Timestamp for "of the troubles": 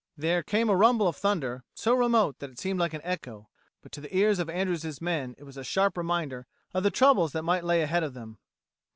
6.73-7.33